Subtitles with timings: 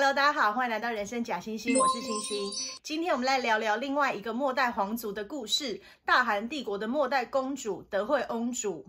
[0.00, 2.52] Hello，大家好，欢迎来到人生假星星，我是星星。
[2.84, 8.86] 今天我们来聊聊另外一个末代皇族的故事——大韩帝国的末代公主德惠翁主。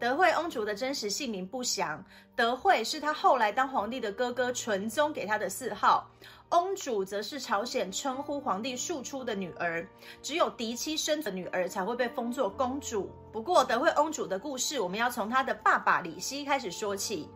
[0.00, 2.04] 德惠翁主的真实姓名不详，
[2.34, 6.10] 德惠是他后来当皇帝的哥哥纯宗给他的谥号，
[6.50, 9.88] 翁主则是朝鲜称呼皇帝庶出的女儿，
[10.20, 13.12] 只有嫡妻生的女儿才会被封作公主。
[13.32, 17.28] 不过，德惠翁主的故事，我们要从他的爸爸李熙开始说起。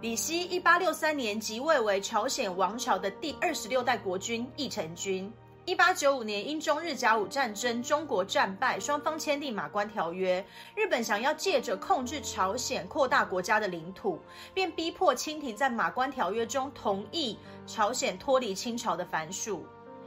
[0.00, 5.30] 李熙一八六三年即位为朝鲜王朝的第二十六代国君义成君。
[5.66, 10.42] 一八九五年因中日甲午战争，中国战败，双方签订马关条约。
[10.74, 14.18] 日本想要借着控制朝鲜，扩大国家的领土，
[14.54, 19.66] 便逼迫清廷在马关条约中同意朝鲜脱离清朝的藩属。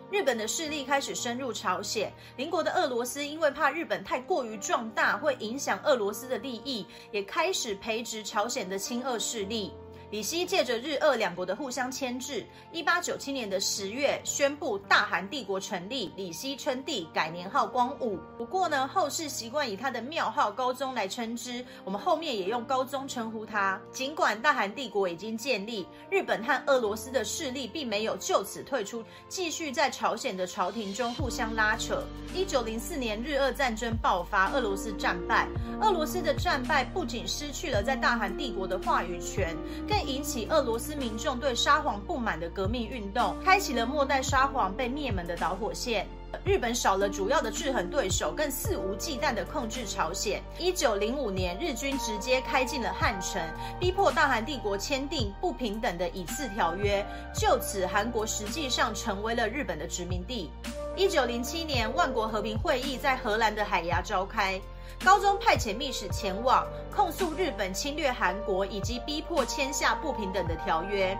[0.10, 9.72] 日本的势力开始深入朝鲜，邻国的俄罗斯因为怕日本太过于壮大，会影响俄罗斯的利益，也开始培植朝鲜的亲俄势力。
[10.14, 18.20] 李熙借着日俄两国的互相牵制，一八九七年的十月宣布大韩帝国成立，李熙称帝，改年号光武。
[18.38, 23.82] 不过呢，后世习惯以他的庙号高宗来称之，我们后面也用高宗称呼他。
[23.92, 32.04] 尽管大韩帝国已经建立，日本和俄罗斯的势力并没有就此退出，继续在朝鲜的朝廷中互相拉扯。
[32.36, 35.48] 一九零四年日俄战争爆发，俄罗斯战败。
[35.82, 46.06] 俄罗斯的战败不仅失去了在大韩帝国的话语权，更引起俄罗斯民众对沙皇不满的革命运动，开启了末代沙皇被灭门的导火线。
[46.44, 50.42] 日本少了主要的制衡对手，更肆无忌惮地控制朝鲜。
[50.58, 53.40] 一九零五年，日军直接开进了汉城，
[53.80, 57.06] 逼迫大韩帝国签订不平等的以次条约。
[57.36, 60.50] 就此，韩国实际上成为了日本的殖民地。
[60.96, 64.60] 一九零七年，万国和平会议在荷兰的海牙召开。
[65.04, 71.18] 高宗派遣密使前往控诉日本侵略韩国，以及逼迫签下不平等的条约。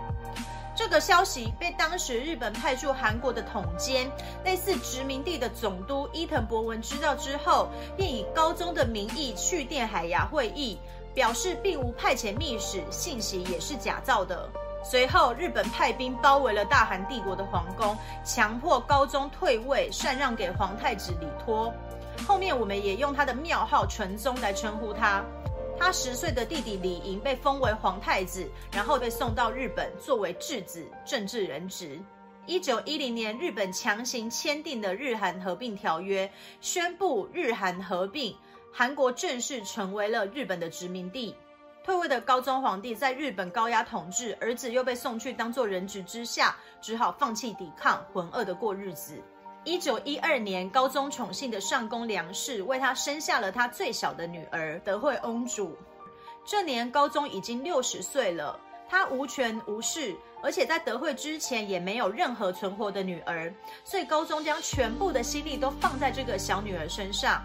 [0.76, 4.10] 这个消息被当时日本派驻韩国的统监，
[4.44, 10.76] 类似殖民地的总督伊藤博文知道之后，便以高宗的名义去电海牙会议，
[11.14, 14.48] 表示并无派遣密使，信息也是假造的。
[14.82, 21.72] 随后，日本派兵包围了大韩帝国的皇宫，强迫高宗退位，禅让给皇太子李托。
[22.26, 25.24] 后面我们也用他的庙号纯宗来称呼他。
[25.78, 32.00] 他十岁的弟弟李寅被封为皇太子，然后被送到日本作为质子，政治人质。
[32.46, 36.30] 一九一零年，日本强行签订的日韩合并条约，
[36.60, 38.36] 宣布日韩合并，
[38.72, 41.34] 韩国正式成为了日本的殖民地。
[41.82, 49.20] 退位的高宗皇帝在日本高压统治，儿子又被送去当做人质之下，只好放弃抵抗，浑噩的过日子。
[49.64, 55.74] 一九一二年，高宗宠幸的上宫梁氏为他生下了他最小的女儿德惠翁主。
[56.44, 63.50] 这年高宗已经六十岁了，他无权无势，而且在德惠之前也没有任何存活的女儿，
[63.84, 67.42] 所以高宗将全部的心力都放在这个小女儿身上，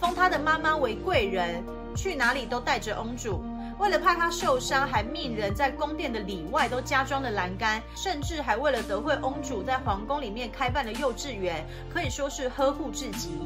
[0.00, 1.62] 封她的妈妈为贵人，
[1.94, 3.42] 去哪里都带着翁主。
[3.78, 13.38] 为了怕他受伤，还命人在宫殿的里外都加装了栏杆，甚至还为了德惠翁主在皇宫里面开办了幼稚园，可以说是呵护至极。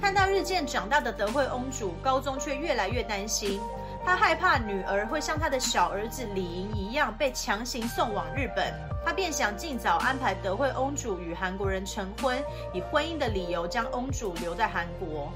[0.00, 3.60] 看到日渐长大的德惠翁主，高宗却越来越担心，
[4.04, 8.72] 他害怕女儿会像他的小儿子李莹一样被强行送往日本，
[9.04, 12.40] 他便想尽早安排德惠翁主与韩国人成婚，
[12.72, 15.32] 以婚姻的理由将翁主留在韩国。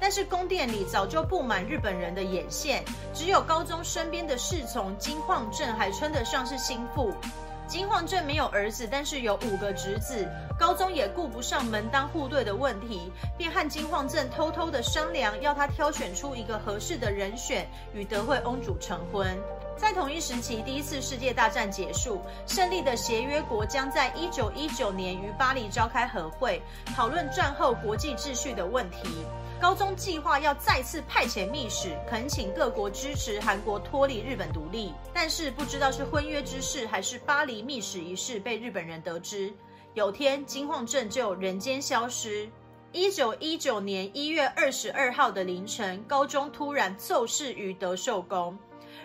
[0.00, 7.12] 但是宫殿里早就布满日本人的眼线，只有高宗身边的侍从金晃正还称得上是心腹。
[7.66, 10.26] 金晃正没有儿子，但是有五个侄子。
[10.58, 19.38] 高宗也顾不上门当户对的问题，便和金晃正偷偷的商量，要他挑选出一个合适的人选，与德惠翁主成婚。
[19.78, 26.60] 在同一时期，第一次世界大战结束，胜利的协约国将在一九一九年于巴黎召开和会，
[26.96, 29.08] 讨论战后国际秩序的问题。
[29.60, 34.92] 高宗计划要再次派遣密使，恳请各国支持韩国脱离日本独立。
[35.14, 39.54] 但是不知道是婚约之事，还是巴黎密使一事被日本人得知。
[39.94, 42.48] 有天金晃正就人间消失。
[42.90, 48.58] 一九一九年一月二十二号的凌晨，高宗突然骤逝于德寿宫。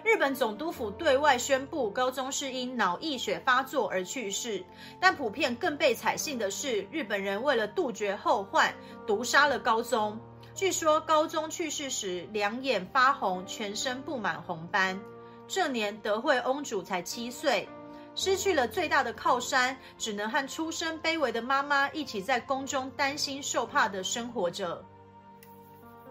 [0.04, 4.62] 日本总督府对外宣布，高宗是因脑溢血发作而去世。
[5.00, 8.74] 但普遍更被采信的是，日本人为了杜绝后患，
[9.08, 10.20] 毒杀了高宗。
[10.54, 15.00] 据说高宗去世时，两眼发红，全身布满红斑。
[15.48, 17.68] 这年德惠翁主才七岁，
[18.14, 24.84] 失去了最大的靠山，只能和出身卑微的妈妈一起在宫中担心受怕的生活着。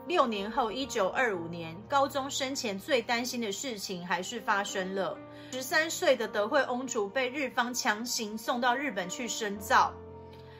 [0.08, 5.16] 六年后，一九二五年，高宗生前最担心的事情还是发生了。
[5.52, 9.92] 十三岁的德惠翁主被日方强行送到日本去深造。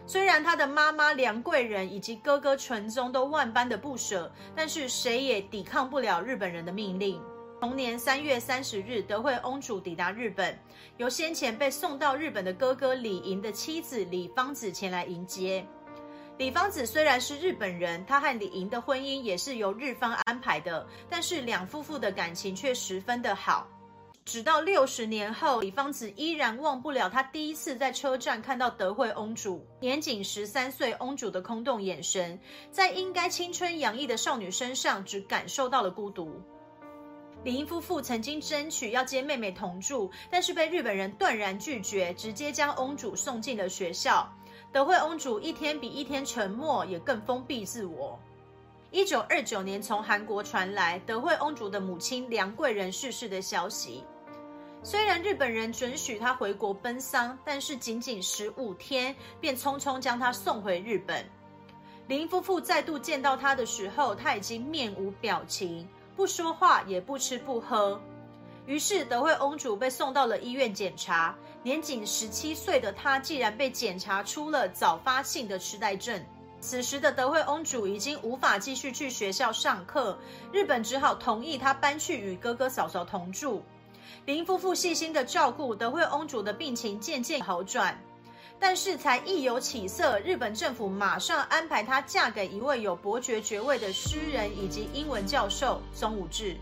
[0.06, 7.20] 虽然他的妈妈梁贵人以及哥哥纯宗都万般的不舍，但是谁也抵抗不了日本人的命令。
[7.60, 10.58] 同年三月三十日，德惠翁主抵达日本，
[10.96, 15.64] 由先前被送到日本的哥哥李寅的妻子李芳子前来迎接。
[16.38, 23.69] 李芳子虽然是日本人，她和李莹的婚姻也是由日方安排的，但是两夫妇的感情却十分的好。
[24.25, 32.38] 直到六十年后，李芳子依然忘不了她第一次在车站看到德惠翁主年仅十三岁翁主的空洞眼神，
[32.70, 36.40] 在应该青春洋溢的少女身上，只感受到了孤独。
[37.44, 44.32] 李英夫妇曾经争取要接妹妹同住，但是被日本人断然拒绝，直接将翁主送进了学校。
[44.72, 48.19] 德惠翁主一天比一天沉默，也更封闭自我。
[48.90, 54.02] 一九二九年，从韩国传来德惠翁主的母亲梁贵人逝世的消息。
[54.82, 61.22] 虽然日本人准许他回国奔丧，但是仅仅十五天，便匆匆将他送回日本。
[62.08, 65.86] 林夫妇再度见到他的时候，他已经面无表情，
[66.16, 68.00] 不说话，也不吃不喝。
[68.66, 71.34] 于是德惠翁主被送到了医院检查。
[71.64, 76.20] 年仅十七岁的他，竟然被检查出了早发性的痴呆症。
[76.60, 80.18] 此时的德惠翁主已经无法继续去学校上课，
[80.52, 83.62] 日本只好同意他搬去与哥哥嫂嫂同住。
[84.26, 88.00] 林夫妇细心的照顾，德惠翁主的病情渐渐好转。
[88.60, 96.56] 但是才一有起色，日本政府马上安排她嫁给一位有伯爵爵位的诗人以及英文教授宗武志。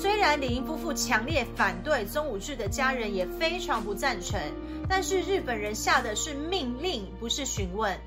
[0.00, 4.40] 虽然李英夫妇强烈反对，宗武志的家人也非常不赞成，
[4.88, 7.98] 但是日本人下的是命令，不是询问。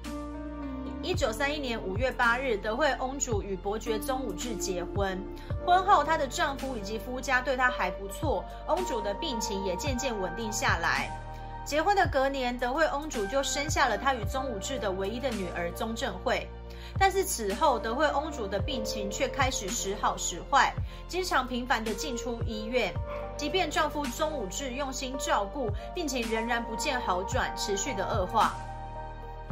[1.04, 5.22] 一九三一年五月八日，德惠翁主与伯爵宗武志结婚。
[5.66, 11.12] 婚后，她的丈夫以及夫家对她还不错，翁主的病情也渐渐稳定下来。
[11.64, 16.48] 结婚的隔年，德惠翁主就生下了她与宗武志的唯一的女儿宗正惠。
[17.00, 20.74] 但是此后，德惠翁主的病情却开始时好时坏，
[21.08, 22.94] 经常频繁的进出医院。
[23.38, 28.54] 即便丈夫宗武志用心照顾，病情仍然不见好转，持续的恶化。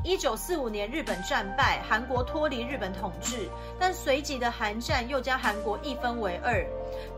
[0.04, 6.66] 一九四五年，日本战败，韩国脱离日本统治，但随即的韩战又将韩国一分为二。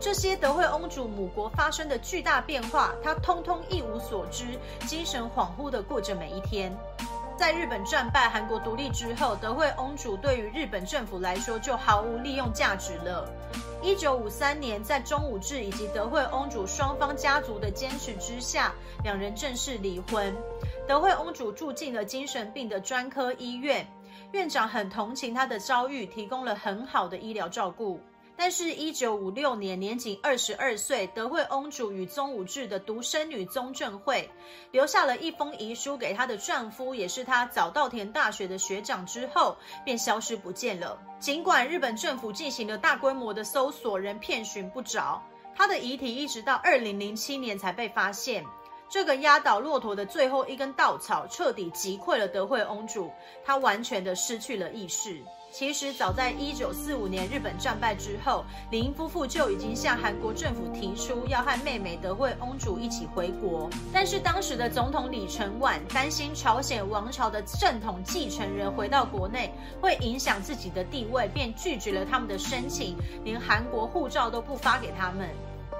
[0.00, 6.76] 这些德惠翁主母国发生的巨大变化，她通通一无所知，精神恍惚地过着每一天。
[7.38, 13.28] 在日本战败、韩国独立之后，德惠翁主对于日本政府来说就毫无利用价值了。
[13.80, 20.36] 一九五三年，在中武志以及德惠翁主双方家族的坚持之下，两人正式离婚。
[20.86, 23.86] 德惠翁主住进了精神病的专科医院，
[24.32, 28.00] 院长很同情他的遭遇，提供了很好的医疗照顾。
[28.34, 34.28] 但是，一九五六年，年仅二十二岁，德惠翁主与宗武志的独生女宗正惠
[34.72, 40.98] 留下了一封遗书给她的丈夫，也是她早稻田大学的学长之后，便消失不见了。
[41.20, 45.22] 尽管日本政府进行了大规模的搜索，仍遍寻不着
[45.54, 48.44] 她的遗体，一直到二零零七年才被发现。
[48.92, 53.10] 这个压倒骆驼的最后一根稻草，彻底击溃了德惠翁主，
[53.42, 55.18] 他完全的失去了意识。
[55.50, 63.70] 其实早在一九四五年日本战败之后，李寅夫妇就已经向韩国政府提出要和妹妹德惠翁主一起回国。
[63.94, 72.94] 但是当时的总统李承晚担心朝鲜王朝的正统继承人回到国内会影响自己的地位，便拒绝了他们的申请，
[73.24, 75.30] 连韩国护照都不发给他们。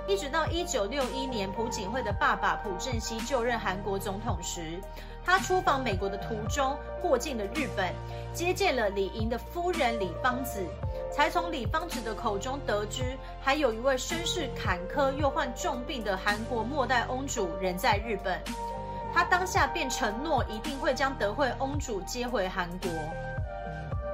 [0.08, 4.80] 一直到一九六一年，朴槿惠的爸爸朴正熙就任韩国总统时，
[5.24, 7.94] 他出访美国的途中过境了日本，
[8.34, 10.66] 接见了李寅的夫人李芳子，
[11.12, 18.40] 才从李芳子的口中得知，还有一位身世坎坷又患重病的韩国末代翁主人在日本。
[19.14, 22.90] 他当下便承诺一定会将德惠翁主接回韩国。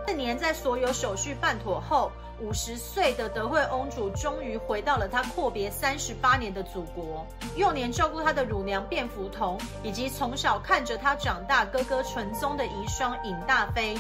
[0.07, 7.27] 四年，在所有手续办妥后，五十岁的德惠翁主终于回到了他阔别三十八年的祖国。
[7.57, 13.99] 幼年照顾他的乳娘卞福同，以及从小看着他长大哥哥纯宗的遗孀尹大妃，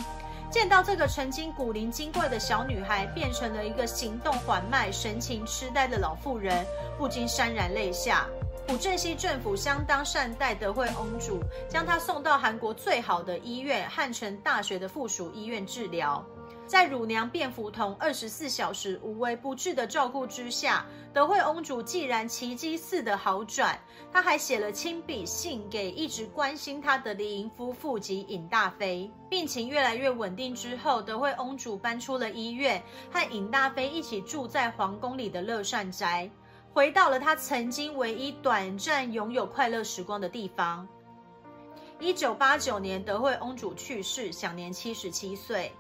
[0.51, 6.65] 见到这个曾经古灵精怪的小女孩变成了一个行动缓慢、神情痴呆的老妇人，
[6.97, 8.27] 不禁潸然泪下。
[8.69, 16.23] 朴正熙政府相当善待德惠翁主，将她送到韩国最好的医院——汉城大学的附属医院治疗。
[16.69, 20.85] 在乳娘卞福同二十四小时无微不至的照顾之下，
[21.15, 23.81] 德惠翁主既然奇迹似的好转，
[24.13, 29.11] 他还写了亲笔信给一直关心他的李莹夫妇及尹大妃。
[29.31, 36.31] 病情越来越稳定之后，德惠翁主搬出了医院，和尹大妃一起住在皇宫里的乐善斋。
[36.75, 40.87] 回到了他曾经唯一短暂拥有快乐时光的地方。
[41.99, 45.73] 一九八九年，德惠翁主去世，享年七十七岁。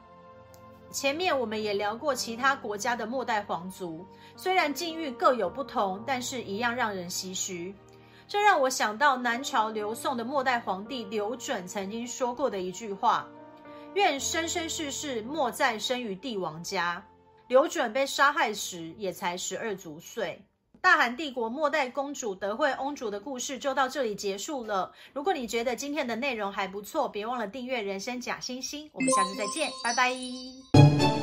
[0.90, 7.74] 前面我们也聊过其他国家的末代皇族，虽然境遇各有不同，但是一样让人唏嘘。
[8.26, 13.26] 这让我想到南朝刘宋的末代皇帝刘准曾经说过的一句话
[13.94, 17.02] ：“愿生生世世莫再生于帝王家。”
[17.48, 20.44] 刘准被杀害时也才十二足岁。
[20.80, 24.92] 大韩帝国末代公主德惠翁主的故事就到这里结束了。
[25.12, 28.88] 如果你觉得今天的内容还不错，别忘了订阅人生假星星。
[28.92, 31.17] 我们下次再见，拜拜。